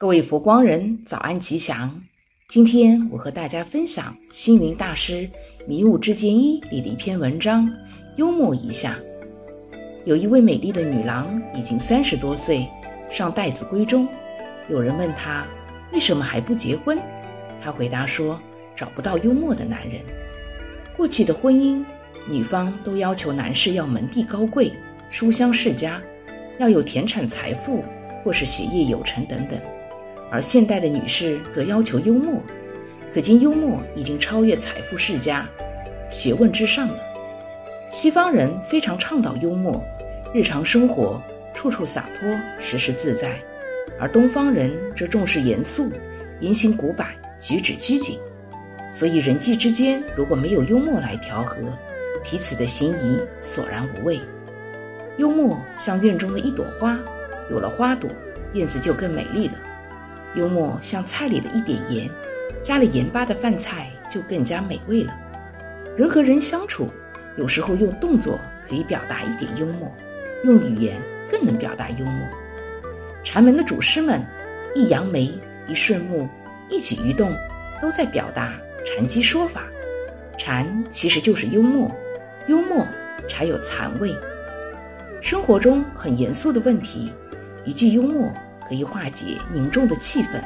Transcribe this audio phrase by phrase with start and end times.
[0.00, 1.92] 各位佛光人，早安吉祥！
[2.48, 5.14] 今天我和大家分享星云大师
[5.66, 7.68] 《迷雾之间一》里的一篇文章，
[8.14, 8.96] 幽默一下。
[10.04, 12.64] 有一位美丽的女郎，已经三十多岁，
[13.10, 14.06] 上待字闺中。
[14.68, 15.44] 有人问她
[15.92, 16.96] 为什么还不结婚，
[17.60, 18.40] 她回答说：
[18.76, 20.00] 找不到幽默的男人。
[20.96, 21.84] 过去的婚姻，
[22.28, 24.72] 女方都要求男士要门第高贵、
[25.10, 26.00] 书香世家，
[26.60, 27.82] 要有田产财富，
[28.22, 29.58] 或是学业有成等等。
[30.30, 32.42] 而现代的女士则要求幽默，
[33.12, 35.48] 可见幽默已经超越财富世家、
[36.10, 36.98] 学问之上了。
[37.90, 39.82] 西方人非常倡导幽默，
[40.34, 41.20] 日常生活
[41.54, 42.28] 处处洒脱，
[42.60, 43.30] 时时自在；
[43.98, 45.90] 而东方人则重视严肃，
[46.40, 47.08] 言行古板，
[47.40, 48.18] 举止拘谨。
[48.92, 51.56] 所以人际之间如果没有幽默来调和，
[52.22, 54.20] 彼此的行谊索然无味。
[55.16, 56.98] 幽默像院中的一朵花，
[57.50, 58.10] 有了花朵，
[58.52, 59.54] 院子就更美丽了。
[60.34, 62.08] 幽默像菜里的一点盐，
[62.62, 65.12] 加了盐巴的饭菜就更加美味了。
[65.96, 66.88] 人和人相处，
[67.36, 69.92] 有时候用动作可以表达一点幽默，
[70.44, 72.26] 用语言更能表达幽默。
[73.24, 74.24] 禅门的祖师们，
[74.74, 75.32] 一扬眉，
[75.66, 76.28] 一顺目，
[76.68, 77.34] 一举一动，
[77.82, 78.54] 都在表达
[78.86, 79.64] 禅机说法。
[80.38, 81.90] 禅其实就是幽默，
[82.46, 82.86] 幽默
[83.28, 84.14] 才有禅味。
[85.20, 87.12] 生活中很严肃的问题，
[87.64, 88.32] 一句幽默。
[88.68, 90.42] 可以化解凝重的气氛，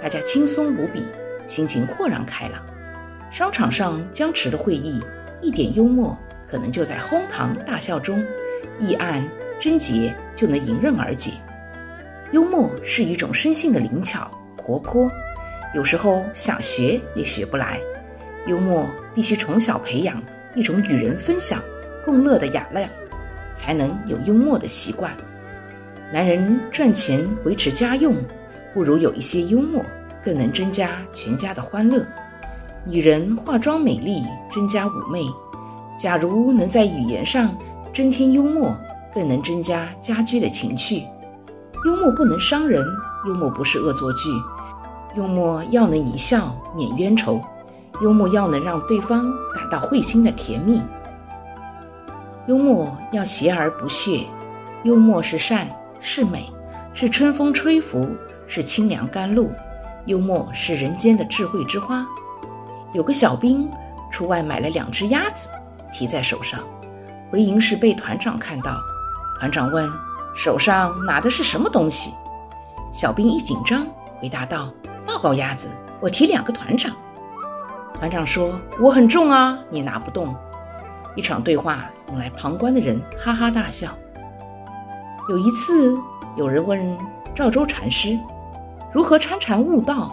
[0.00, 1.02] 大家轻松无比，
[1.46, 2.62] 心情豁然开朗。
[3.30, 5.02] 商场上僵持的会议，
[5.42, 6.16] 一点幽默，
[6.48, 8.24] 可能就在哄堂大笑中，
[8.78, 9.22] 议案
[9.60, 11.32] 症结就能迎刃而解。
[12.32, 15.10] 幽默是一种生性的灵巧活泼，
[15.74, 17.78] 有时候想学也学不来。
[18.46, 20.22] 幽默必须从小培养
[20.54, 21.60] 一种与人分享、
[22.04, 22.88] 共乐的雅量，
[23.56, 25.14] 才能有幽默的习惯。
[26.10, 28.16] 男人赚钱维持家用，
[28.72, 29.84] 不如有一些幽默，
[30.24, 32.02] 更能增加全家的欢乐。
[32.86, 35.22] 女人化妆美丽，增加妩媚。
[35.98, 37.54] 假如能在语言上
[37.92, 38.74] 增添幽默，
[39.12, 41.02] 更能增加家居的情趣。
[41.84, 42.82] 幽默不能伤人，
[43.26, 44.30] 幽默不是恶作剧，
[45.14, 47.38] 幽默要能一笑免冤仇，
[48.00, 50.80] 幽默要能让对方感到会心的甜蜜。
[52.46, 54.24] 幽默要锲而不屑，
[54.84, 55.68] 幽默是善。
[56.00, 56.50] 是美，
[56.94, 58.08] 是春风吹拂，
[58.46, 59.50] 是清凉甘露。
[60.06, 62.06] 幽默是人间的智慧之花。
[62.94, 63.68] 有个小兵
[64.10, 65.50] 出外买了两只鸭子，
[65.92, 66.60] 提在手上，
[67.30, 68.80] 回营时被团长看到。
[69.38, 69.88] 团长问
[70.34, 72.10] ：“手上拿的是什么东西？”
[72.90, 73.86] 小兵一紧张，
[74.18, 74.72] 回答道
[75.06, 75.68] ：“报告鸭子，
[76.00, 76.96] 我提两个团长。”
[77.92, 80.34] 团长说：“我很重啊，你拿不动。”
[81.14, 83.90] 一场对话引来旁观的人哈哈大笑。
[85.28, 85.94] 有一次，
[86.38, 86.96] 有人问
[87.34, 88.18] 赵州禅师
[88.90, 90.10] 如何参禅悟道，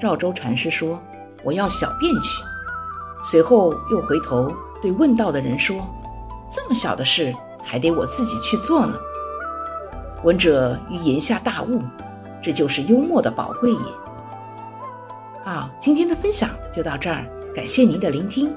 [0.00, 1.00] 赵州禅师说
[1.44, 2.42] ：“我要小便去。”
[3.22, 4.52] 随后又回头
[4.82, 5.76] 对问道的人说
[6.50, 8.98] ：“这么小的事，还得我自己去做呢。”
[10.24, 11.80] 闻者于言下大悟，
[12.42, 13.78] 这就是幽默的宝贵也。
[15.44, 17.24] 好，今天的分享就到这儿，
[17.54, 18.50] 感谢您的聆听。